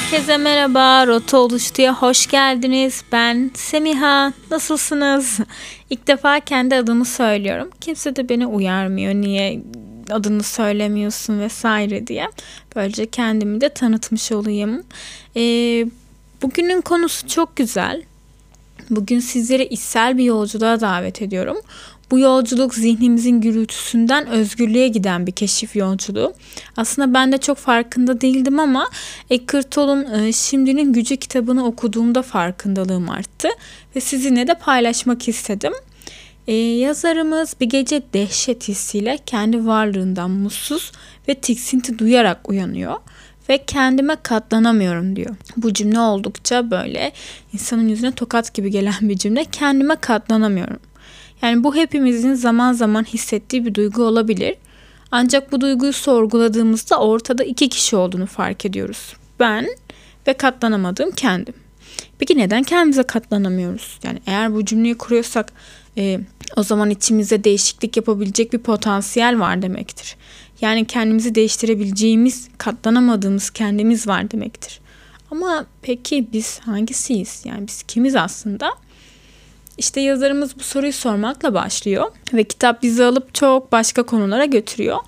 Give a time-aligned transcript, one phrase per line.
[0.00, 1.06] Herkese merhaba.
[1.06, 3.04] Rota Oluştu'ya hoş geldiniz.
[3.12, 4.32] Ben Semiha.
[4.50, 5.38] Nasılsınız?
[5.90, 7.70] İlk defa kendi adımı söylüyorum.
[7.80, 9.14] Kimse de beni uyarmıyor.
[9.14, 9.62] Niye
[10.10, 12.28] adını söylemiyorsun vesaire diye.
[12.76, 14.82] Böylece kendimi de tanıtmış olayım.
[15.36, 15.86] Ee,
[16.42, 18.02] bugünün konusu çok güzel.
[18.90, 21.56] Bugün sizleri içsel bir yolculuğa davet ediyorum.
[22.10, 26.34] Bu yolculuk zihnimizin gürültüsünden özgürlüğe giden bir keşif yolculuğu.
[26.76, 28.88] Aslında ben de çok farkında değildim ama
[29.30, 33.48] Eckhart Tolle'un Şimdinin Gücü kitabını okuduğumda farkındalığım arttı
[33.96, 35.72] ve sizinle de paylaşmak istedim.
[36.46, 40.92] Ee, yazarımız bir gece dehşet hissiyle kendi varlığından mutsuz
[41.28, 42.96] ve tiksinti duyarak uyanıyor
[43.48, 45.36] ve kendime katlanamıyorum diyor.
[45.56, 47.12] Bu cümle oldukça böyle
[47.52, 49.44] insanın yüzüne tokat gibi gelen bir cümle.
[49.44, 50.78] Kendime katlanamıyorum.
[51.42, 54.54] Yani bu hepimizin zaman zaman hissettiği bir duygu olabilir.
[55.10, 59.12] Ancak bu duyguyu sorguladığımızda ortada iki kişi olduğunu fark ediyoruz.
[59.40, 59.68] Ben
[60.26, 61.54] ve katlanamadığım kendim.
[62.18, 63.98] Peki neden kendimize katlanamıyoruz?
[64.02, 65.52] Yani eğer bu cümleyi kuruyorsak
[65.98, 66.20] e,
[66.56, 70.16] o zaman içimizde değişiklik yapabilecek bir potansiyel var demektir.
[70.60, 74.80] Yani kendimizi değiştirebileceğimiz, katlanamadığımız kendimiz var demektir.
[75.30, 77.42] Ama peki biz hangisiyiz?
[77.44, 78.72] Yani biz kimiz aslında?
[79.80, 84.98] İşte yazarımız bu soruyu sormakla başlıyor ve kitap bizi alıp çok başka konulara götürüyor.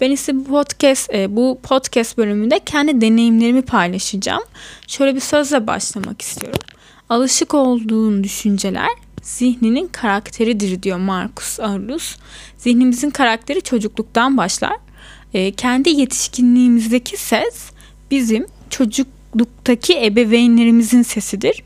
[0.00, 4.42] Ben ise bu podcast e, bu podcast bölümünde kendi deneyimlerimi paylaşacağım.
[4.86, 6.60] Şöyle bir sözle başlamak istiyorum.
[7.08, 8.88] Alışık olduğun düşünceler
[9.22, 12.16] zihninin karakteridir diyor Marcus Aurelius.
[12.58, 14.76] Zihnimizin karakteri çocukluktan başlar.
[15.34, 17.70] E, kendi yetişkinliğimizdeki ses
[18.10, 21.62] bizim çocukluktaki ebeveynlerimizin sesidir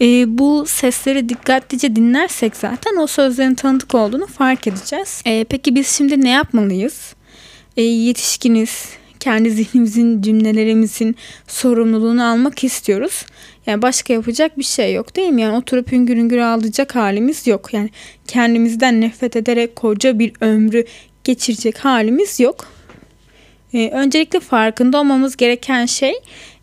[0.00, 5.22] e, bu sesleri dikkatlice dinlersek zaten o sözlerin tanıdık olduğunu fark edeceğiz.
[5.24, 7.14] E, peki biz şimdi ne yapmalıyız?
[7.76, 8.88] E, yetişkiniz,
[9.20, 13.26] kendi zihnimizin, cümlelerimizin sorumluluğunu almak istiyoruz.
[13.66, 15.42] Yani başka yapacak bir şey yok değil mi?
[15.42, 17.74] Yani oturup hüngür hüngür ağlayacak halimiz yok.
[17.74, 17.90] Yani
[18.26, 20.84] kendimizden nefret ederek koca bir ömrü
[21.24, 22.79] geçirecek halimiz yok.
[23.74, 26.14] Ee, öncelikle farkında olmamız gereken şey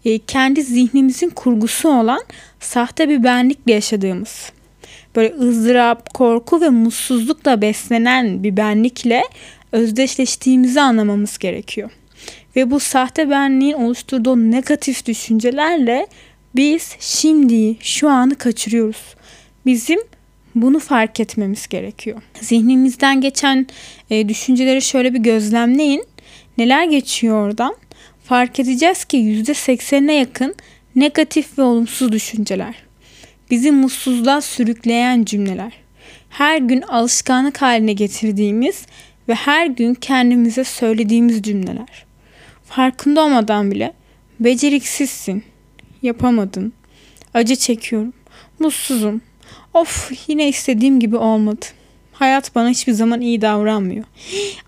[0.05, 2.23] e, kendi zihnimizin kurgusu olan
[2.59, 4.51] sahte bir benlikle yaşadığımız.
[5.15, 9.23] Böyle ızdırap, korku ve mutsuzlukla beslenen bir benlikle
[9.71, 11.89] özdeşleştiğimizi anlamamız gerekiyor.
[12.55, 16.07] Ve bu sahte benliğin oluşturduğu negatif düşüncelerle
[16.55, 19.15] biz şimdi şu anı kaçırıyoruz.
[19.65, 19.99] Bizim
[20.55, 22.21] bunu fark etmemiz gerekiyor.
[22.41, 23.67] Zihnimizden geçen
[24.09, 26.03] e, düşünceleri şöyle bir gözlemleyin.
[26.57, 27.75] Neler geçiyor oradan?
[28.23, 30.55] Fark edeceğiz ki %80'ine yakın
[30.95, 32.75] negatif ve olumsuz düşünceler.
[33.51, 35.73] Bizi mutsuzluğa sürükleyen cümleler.
[36.29, 38.85] Her gün alışkanlık haline getirdiğimiz
[39.29, 42.05] ve her gün kendimize söylediğimiz cümleler.
[42.65, 43.93] Farkında olmadan bile
[44.39, 45.43] beceriksizsin,
[46.01, 46.73] yapamadın,
[47.33, 48.13] acı çekiyorum,
[48.59, 49.21] mutsuzum,
[49.73, 51.65] of yine istediğim gibi olmadı.
[52.19, 54.03] Hayat bana hiçbir zaman iyi davranmıyor.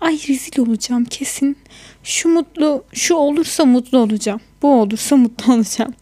[0.00, 1.56] Ay rezil olacağım kesin.
[2.04, 4.40] Şu mutlu, şu olursa mutlu olacağım.
[4.62, 5.94] Bu olursa mutlu olacağım.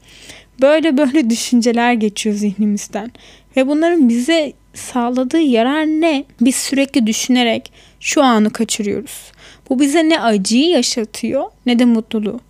[0.63, 3.13] Böyle böyle düşünceler geçiyor zihnimizden.
[3.57, 6.25] Ve bunların bize sağladığı yarar ne?
[6.41, 9.33] Biz sürekli düşünerek şu anı kaçırıyoruz.
[9.71, 12.41] Bu bize ne acıyı yaşatıyor ne de mutluluğu.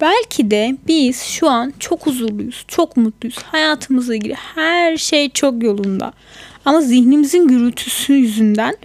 [0.00, 3.38] Belki de biz şu an çok huzurluyuz, çok mutluyuz.
[3.38, 6.12] Hayatımızla ilgili her şey çok yolunda.
[6.64, 8.76] Ama zihnimizin gürültüsü yüzünden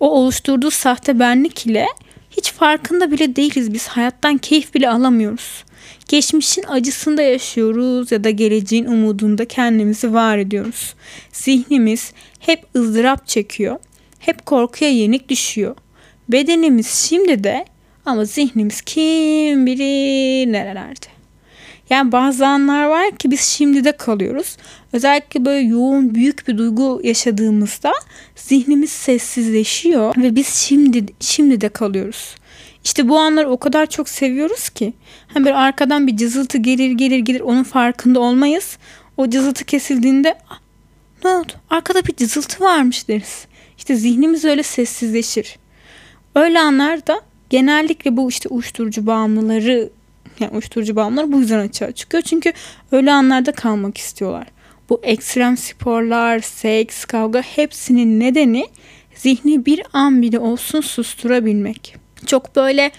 [0.00, 1.86] o oluşturduğu sahte benlik ile
[2.30, 3.72] hiç farkında bile değiliz.
[3.72, 5.64] Biz hayattan keyif bile alamıyoruz.
[6.08, 10.94] Geçmişin acısında yaşıyoruz ya da geleceğin umudunda kendimizi var ediyoruz.
[11.32, 13.78] Zihnimiz hep ızdırap çekiyor.
[14.18, 15.76] Hep korkuya yenik düşüyor.
[16.28, 17.64] Bedenimiz şimdi de
[18.04, 21.15] ama zihnimiz kim bilir nerelerde.
[21.90, 24.56] Yani bazı anlar var ki biz şimdi de kalıyoruz.
[24.92, 27.92] Özellikle böyle yoğun büyük bir duygu yaşadığımızda
[28.36, 32.34] zihnimiz sessizleşiyor ve biz şimdi şimdi de kalıyoruz.
[32.84, 34.92] İşte bu anları o kadar çok seviyoruz ki.
[35.28, 38.78] Hem böyle arkadan bir cızıltı gelir gelir gelir onun farkında olmayız.
[39.16, 40.58] O cızıltı kesildiğinde ah,
[41.24, 41.52] ne oldu?
[41.70, 43.46] Arkada bir cızıltı varmış deriz.
[43.78, 45.58] İşte zihnimiz öyle sessizleşir.
[46.34, 49.90] Öyle anlarda genellikle bu işte uyuşturucu bağımlıları
[50.40, 52.22] yani uyuşturucu bağımlıları bu yüzden açığa çıkıyor.
[52.22, 52.52] Çünkü
[52.92, 54.46] öyle anlarda kalmak istiyorlar.
[54.88, 58.66] Bu ekstrem sporlar, seks, kavga hepsinin nedeni
[59.14, 61.96] zihni bir an bile olsun susturabilmek.
[62.26, 62.90] Çok böyle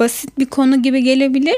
[0.00, 1.56] basit bir konu gibi gelebilir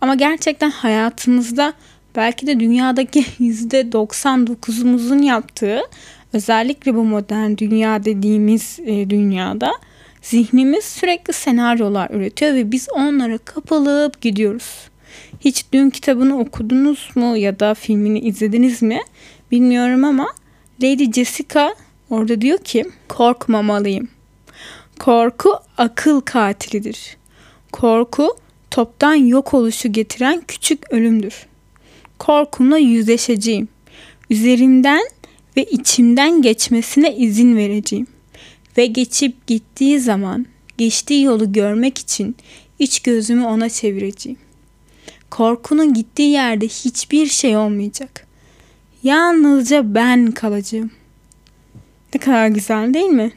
[0.00, 1.72] ama gerçekten hayatımızda
[2.16, 5.80] belki de dünyadaki %99'umuzun yaptığı
[6.32, 9.72] özellikle bu modern dünya dediğimiz e, dünyada
[10.22, 14.90] zihnimiz sürekli senaryolar üretiyor ve biz onlara kapılıp gidiyoruz.
[15.40, 19.00] Hiç dün kitabını okudunuz mu ya da filmini izlediniz mi
[19.50, 20.28] bilmiyorum ama
[20.82, 21.74] Lady Jessica
[22.10, 24.08] orada diyor ki korkmamalıyım.
[24.98, 27.16] Korku akıl katilidir.
[27.72, 28.36] Korku
[28.70, 31.46] toptan yok oluşu getiren küçük ölümdür.
[32.18, 33.68] Korkumla yüzleşeceğim.
[34.30, 35.02] Üzerimden
[35.56, 38.06] ve içimden geçmesine izin vereceğim.
[38.78, 40.46] Ve geçip gittiği zaman
[40.78, 42.36] geçtiği yolu görmek için
[42.78, 44.38] iç gözümü ona çevireceğim.
[45.30, 48.26] Korkunun gittiği yerde hiçbir şey olmayacak.
[49.02, 50.90] Yalnızca ben kalacağım.
[52.14, 53.32] Ne kadar güzel değil mi?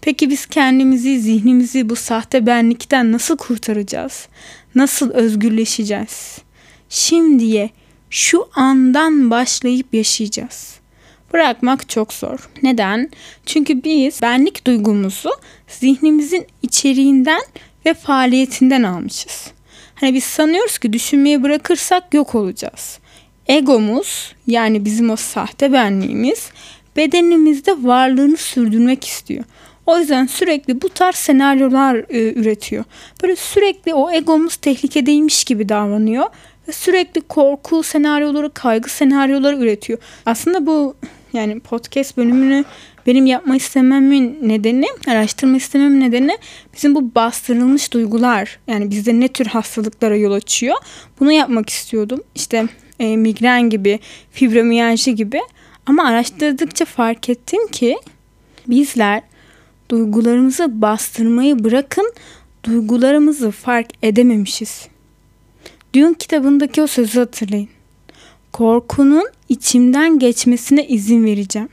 [0.00, 4.28] Peki biz kendimizi, zihnimizi bu sahte benlikten nasıl kurtaracağız?
[4.74, 6.38] Nasıl özgürleşeceğiz?
[6.88, 7.70] Şimdiye,
[8.10, 10.74] şu andan başlayıp yaşayacağız.
[11.36, 12.48] Bırakmak çok zor.
[12.62, 13.10] Neden?
[13.46, 15.30] Çünkü biz benlik duygumuzu
[15.68, 17.40] zihnimizin içeriğinden
[17.86, 19.50] ve faaliyetinden almışız.
[19.94, 22.98] Hani biz sanıyoruz ki düşünmeyi bırakırsak yok olacağız.
[23.46, 26.50] Egomuz yani bizim o sahte benliğimiz
[26.96, 29.44] bedenimizde varlığını sürdürmek istiyor.
[29.86, 32.84] O yüzden sürekli bu tarz senaryolar e, üretiyor.
[33.22, 36.24] Böyle sürekli o egomuz tehlikedeymiş gibi davranıyor
[36.68, 39.98] ve sürekli korku senaryoları, kaygı senaryoları üretiyor.
[40.26, 40.96] Aslında bu
[41.32, 42.64] yani podcast bölümünü
[43.06, 46.38] benim yapma istememin nedeni, araştırma istememin nedeni
[46.74, 50.76] bizim bu bastırılmış duygular yani bizde ne tür hastalıklara yol açıyor.
[51.20, 52.22] Bunu yapmak istiyordum.
[52.34, 52.66] İşte
[52.98, 55.40] e, migren gibi, fibromiyalji gibi.
[55.86, 57.96] Ama araştırdıkça fark ettim ki
[58.66, 59.22] bizler
[59.88, 62.12] duygularımızı bastırmayı bırakın
[62.64, 64.88] duygularımızı fark edememişiz.
[65.96, 67.68] Dün kitabındaki o sözü hatırlayın.
[68.52, 71.68] Korkunun içimden geçmesine izin vereceğim.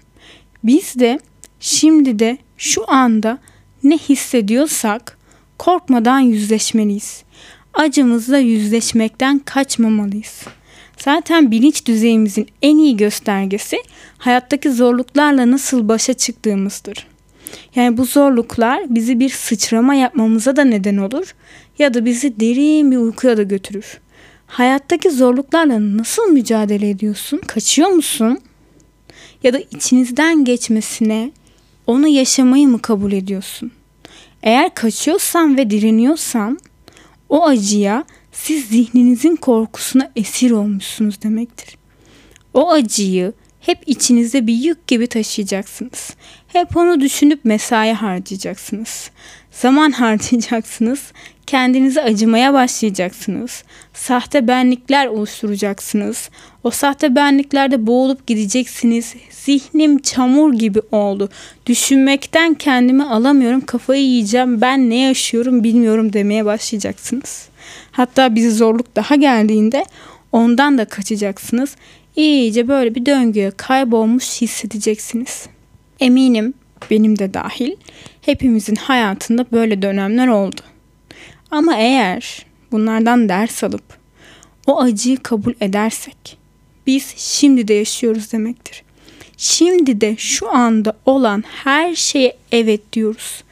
[0.63, 1.19] Biz de
[1.59, 3.37] şimdi de şu anda
[3.83, 5.17] ne hissediyorsak
[5.57, 7.23] korkmadan yüzleşmeliyiz.
[7.73, 10.41] Acımızla yüzleşmekten kaçmamalıyız.
[10.97, 13.77] Zaten bilinç düzeyimizin en iyi göstergesi
[14.17, 17.07] hayattaki zorluklarla nasıl başa çıktığımızdır.
[17.75, 21.35] Yani bu zorluklar bizi bir sıçrama yapmamıza da neden olur
[21.79, 23.99] ya da bizi derin bir uykuya da götürür.
[24.53, 27.41] Hayattaki zorluklarla nasıl mücadele ediyorsun?
[27.47, 28.39] Kaçıyor musun?
[29.43, 31.31] Ya da içinizden geçmesine,
[31.87, 33.71] onu yaşamayı mı kabul ediyorsun?
[34.43, 36.59] Eğer kaçıyorsan ve direniyorsan
[37.29, 41.77] o acıya siz zihninizin korkusuna esir olmuşsunuz demektir.
[42.53, 43.33] O acıyı
[43.65, 46.15] hep içinizde bir yük gibi taşıyacaksınız.
[46.47, 49.11] Hep onu düşünüp mesai harcayacaksınız.
[49.51, 51.11] Zaman harcayacaksınız.
[51.47, 53.63] Kendinize acımaya başlayacaksınız.
[53.93, 56.29] Sahte benlikler oluşturacaksınız.
[56.63, 59.15] O sahte benliklerde boğulup gideceksiniz.
[59.31, 61.29] Zihnim çamur gibi oldu.
[61.65, 63.61] Düşünmekten kendimi alamıyorum.
[63.61, 64.61] Kafayı yiyeceğim.
[64.61, 67.47] Ben ne yaşıyorum bilmiyorum demeye başlayacaksınız.
[67.91, 69.85] Hatta bizi zorluk daha geldiğinde
[70.31, 71.75] ondan da kaçacaksınız.
[72.15, 75.47] İyice böyle bir döngüye kaybolmuş hissedeceksiniz.
[75.99, 76.53] Eminim
[76.91, 77.75] benim de dahil
[78.21, 80.61] hepimizin hayatında böyle dönemler oldu.
[81.51, 83.83] Ama eğer bunlardan ders alıp
[84.67, 86.37] o acıyı kabul edersek
[86.87, 88.83] biz şimdi de yaşıyoruz demektir.
[89.37, 93.43] Şimdi de şu anda olan her şeye evet diyoruz.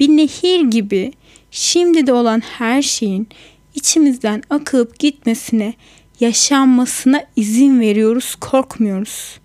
[0.00, 1.12] Bir nehir gibi
[1.50, 3.28] şimdi de olan her şeyin
[3.74, 5.74] içimizden akıp gitmesine,
[6.20, 9.40] yaşanmasına izin veriyoruz, korkmuyoruz.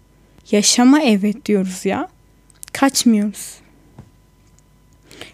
[0.52, 2.08] Yaşama evet diyoruz ya.
[2.74, 3.54] Kaçmıyoruz.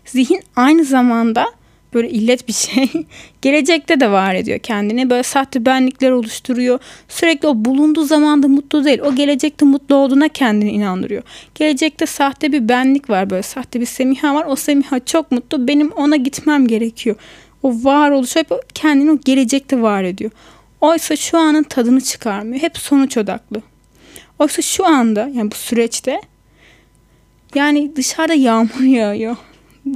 [0.05, 1.46] Zihin aynı zamanda
[1.93, 2.89] böyle illet bir şey.
[3.41, 5.10] Gelecekte de var ediyor kendini.
[5.10, 6.79] Böyle sahte benlikler oluşturuyor.
[7.08, 9.00] Sürekli o bulunduğu zamanda mutlu değil.
[9.00, 11.24] O gelecekte mutlu olduğuna kendini inandırıyor.
[11.55, 13.43] Gelecekte sahte bir benlik var böyle.
[13.43, 14.46] Sahte bir Semiha var.
[14.46, 15.67] O Semiha çok mutlu.
[15.67, 17.15] Benim ona gitmem gerekiyor.
[17.63, 20.31] O varoluş hep kendini o gelecekte var ediyor.
[20.81, 22.62] Oysa şu anın tadını çıkarmıyor.
[22.62, 23.62] Hep sonuç odaklı.
[24.39, 26.21] Oysa şu anda yani bu süreçte
[27.55, 29.36] yani dışarıda yağmur yağıyor.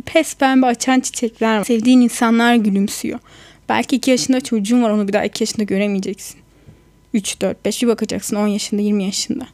[0.06, 1.64] Pes pembe açan çiçekler var.
[1.64, 3.20] Sevdiğin insanlar gülümsüyor.
[3.70, 6.40] Belki iki yaşında çocuğun var onu bir daha iki yaşında göremeyeceksin.
[7.14, 9.48] 3, 4, 5 bir bakacaksın 10 yaşında 20 yaşında.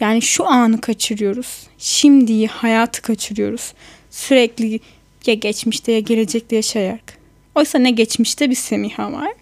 [0.00, 1.66] Yani şu anı kaçırıyoruz.
[1.78, 3.72] Şimdiyi hayatı kaçırıyoruz.
[4.10, 4.80] Sürekli
[5.26, 7.18] ya geçmişte ya gelecekte yaşayarak.
[7.54, 9.32] Oysa ne geçmişte bir Semiha var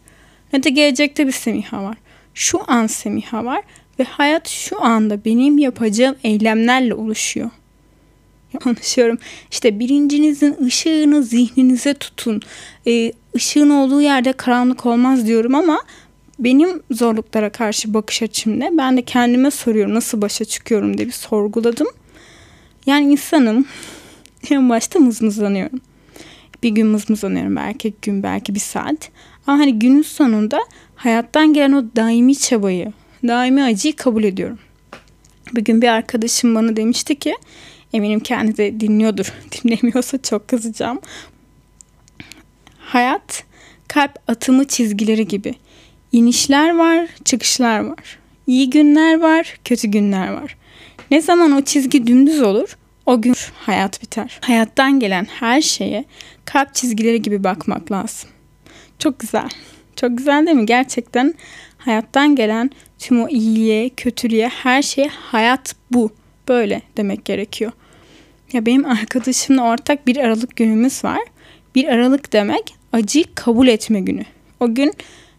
[0.52, 1.97] ne de gelecekte bir Semiha var.
[2.35, 3.62] Şu an Semiha var
[3.99, 7.50] ve hayat şu anda benim yapacağım eylemlerle oluşuyor.
[8.64, 9.19] Konuşuyorum.
[9.50, 12.43] İşte birincinizin ışığını zihninize tutun.
[12.87, 15.81] Ee, ışığın olduğu yerde karanlık olmaz diyorum ama
[16.38, 18.78] benim zorluklara karşı bakış açım ne?
[18.78, 21.87] Ben de kendime soruyorum nasıl başa çıkıyorum diye bir sorguladım.
[22.87, 23.67] Yani insanım
[24.50, 25.81] en başta mızmızlanıyorum.
[26.62, 29.11] Bir gün mızmızlanıyorum belki gün belki bir saat.
[29.49, 30.61] Ama hani günün sonunda
[30.97, 32.93] hayattan gelen o daimi çabayı,
[33.28, 34.59] daimi acıyı kabul ediyorum.
[35.55, 37.35] Bir gün bir arkadaşım bana demişti ki
[37.93, 39.33] eminim kendi de dinliyordur.
[39.52, 41.00] Dinlemiyorsa çok kızacağım.
[42.78, 43.45] Hayat
[43.88, 45.55] kalp atımı çizgileri gibi.
[46.12, 48.19] İnişler var, çıkışlar var.
[48.47, 50.57] İyi günler var, kötü günler var.
[51.11, 52.76] Ne zaman o çizgi dümdüz olur,
[53.07, 54.38] o gün hayat biter.
[54.40, 56.05] Hayattan gelen her şeye
[56.45, 58.31] kalp çizgileri gibi bakmak lazım.
[58.99, 59.49] Çok güzel.
[59.97, 60.67] Çok güzel değil mi?
[60.67, 61.35] Gerçekten
[61.78, 66.12] hayattan gelen tüm o iyiliğe, kötülüğe, her şeye hayat bu.
[66.49, 67.73] Böyle demek gerekiyor.
[68.52, 71.21] Ya benim arkadaşımla ortak bir Aralık günümüz var.
[71.75, 74.25] Bir Aralık demek acıyı kabul etme günü.
[74.61, 74.93] O gün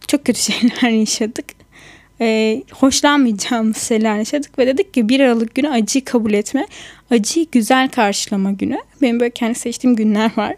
[0.08, 1.46] çok kötü şeyler yaşadık.
[2.22, 6.66] Ee, hoşlanmayacağımız şeyler yaşadık ve dedik ki bir Aralık günü acıyı kabul etme,
[7.12, 8.78] acıyı güzel karşılama günü.
[9.02, 10.56] Benim böyle kendi seçtiğim günler var.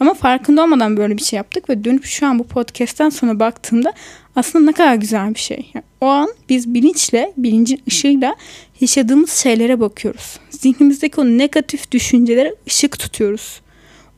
[0.00, 3.92] Ama farkında olmadan böyle bir şey yaptık ve dönüp şu an bu podcast'ten sonra baktığımda
[4.36, 5.70] aslında ne kadar güzel bir şey.
[5.74, 8.36] Yani o an biz bilinçle, bilincin ışığıyla
[8.80, 10.38] yaşadığımız şeylere bakıyoruz.
[10.50, 13.60] Zihnimizdeki o negatif düşüncelere ışık tutuyoruz.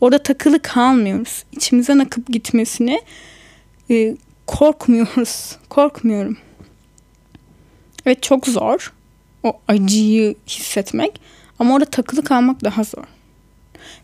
[0.00, 1.44] Orada takılı kalmıyoruz.
[1.52, 3.00] İçimizden akıp gitmesini
[3.90, 4.16] e,
[4.46, 5.56] korkmuyoruz.
[5.68, 6.36] Korkmuyorum.
[8.06, 8.92] Evet çok zor
[9.42, 11.20] o acıyı hissetmek
[11.58, 13.04] ama orada takılı kalmak daha zor.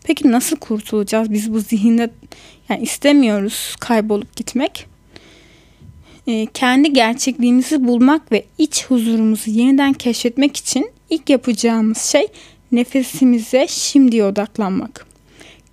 [0.03, 1.31] Peki nasıl kurtulacağız?
[1.31, 2.09] Biz bu zihinde
[2.69, 4.87] yani istemiyoruz kaybolup gitmek.
[6.27, 12.27] Ee, kendi gerçekliğimizi bulmak ve iç huzurumuzu yeniden keşfetmek için ilk yapacağımız şey
[12.71, 15.05] nefesimize şimdiye odaklanmak.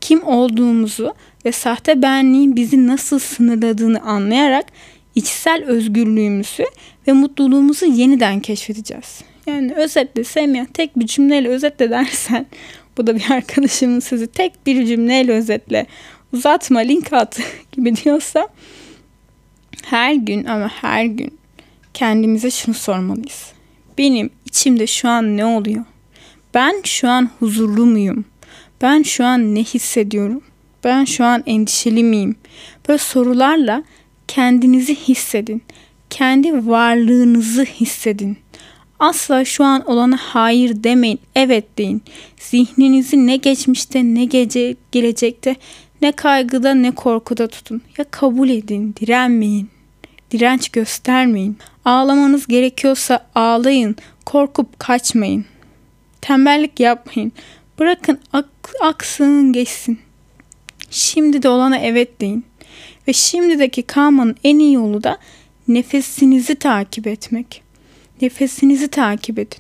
[0.01, 4.67] Kim olduğumuzu ve sahte benliğin bizi nasıl sınırladığını anlayarak
[5.15, 6.65] içsel özgürlüğümüzü
[7.09, 9.21] ve mutluluğumuzu yeniden keşfedeceğiz.
[9.47, 12.47] Yani özetle Semya tek bir cümleyle özetle dersen
[12.99, 15.87] bu da bir arkadaşımın sözü tek bir cümleyle özetle
[16.33, 17.41] uzatma link at
[17.73, 18.49] gibi diyorsa
[19.83, 21.39] her gün ama her gün
[21.95, 23.53] kendimize şunu sormalıyız.
[23.99, 25.85] Benim içimde şu an ne oluyor?
[26.55, 28.25] Ben şu an huzurlu muyum?
[28.83, 30.43] Ben şu an ne hissediyorum?
[30.85, 32.37] Ben şu an endişeli miyim?
[32.89, 33.83] Böyle sorularla
[34.29, 35.63] kendinizi hissedin.
[36.11, 38.39] Kendi varlığınızı hissedin.
[39.03, 42.03] Asla şu an olana hayır demeyin, evet deyin.
[42.37, 45.57] Zihninizi ne geçmişte ne gece gelecekte
[46.03, 47.83] ne kaygıda ne korkuda tutun.
[47.99, 49.69] Ya kabul edin, direnmeyin.
[50.31, 51.59] Direnç göstermeyin.
[51.85, 55.45] Ağlamanız gerekiyorsa ağlayın, korkup kaçmayın.
[56.21, 57.33] Tembellik yapmayın.
[57.79, 59.99] Bırakın ak- aksın geçsin.
[60.91, 62.45] Şimdi de olana evet deyin.
[63.09, 65.19] Ve şimdideki kalmanın en iyi yolu da
[65.69, 67.62] nefesinizi takip etmek.
[68.23, 69.59] Nefesinizi takip edin.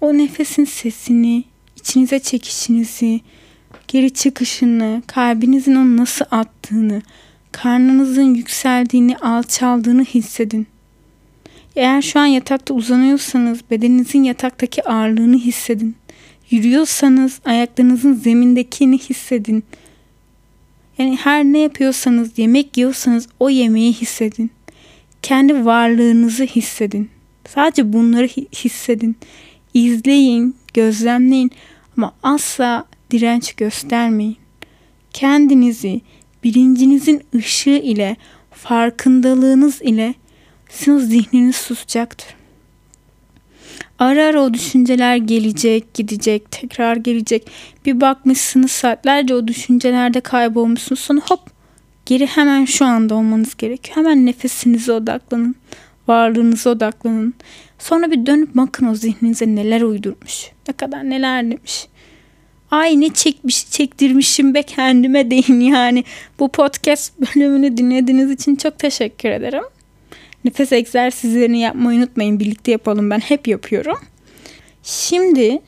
[0.00, 1.44] O nefesin sesini,
[1.76, 3.20] içinize çekişinizi,
[3.88, 7.02] geri çıkışını, kalbinizin onu nasıl attığını,
[7.52, 10.66] karnınızın yükseldiğini, alçaldığını hissedin.
[11.76, 15.96] Eğer şu an yatakta uzanıyorsanız bedeninizin yataktaki ağırlığını hissedin.
[16.50, 19.64] Yürüyorsanız ayaklarınızın zemindekini hissedin.
[20.98, 24.50] Yani her ne yapıyorsanız, yemek yiyorsanız o yemeği hissedin.
[25.22, 27.13] Kendi varlığınızı hissedin.
[27.48, 29.16] Sadece bunları hissedin.
[29.74, 31.50] İzleyin, gözlemleyin
[31.96, 34.36] ama asla direnç göstermeyin.
[35.12, 36.00] Kendinizi
[36.44, 38.16] bilincinizin ışığı ile,
[38.50, 40.14] farkındalığınız ile
[40.68, 42.34] sizin zihniniz susacaktır.
[43.98, 47.50] Ara ara o düşünceler gelecek, gidecek, tekrar gelecek.
[47.86, 51.00] Bir bakmışsınız saatlerce o düşüncelerde kaybolmuşsunuz.
[51.00, 51.40] Sonra hop
[52.06, 53.96] geri hemen şu anda olmanız gerekiyor.
[53.96, 55.56] Hemen nefesinize odaklanın.
[56.08, 57.34] Varlığınıza odaklanın.
[57.78, 60.50] Sonra bir dönüp bakın o zihninize neler uydurmuş.
[60.68, 61.86] Ne kadar neler demiş.
[62.70, 66.04] Ay ne çekmiş, çektirmişim be kendime deyin yani.
[66.38, 69.64] Bu podcast bölümünü dinlediğiniz için çok teşekkür ederim.
[70.44, 72.40] Nefes egzersizlerini yapmayı unutmayın.
[72.40, 73.10] Birlikte yapalım.
[73.10, 73.98] Ben hep yapıyorum.
[74.82, 75.62] Şimdi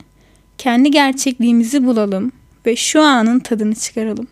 [0.58, 2.32] kendi gerçekliğimizi bulalım
[2.66, 4.28] ve şu anın tadını çıkaralım.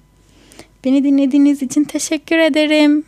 [0.84, 3.04] Beni dinlediğiniz için teşekkür ederim.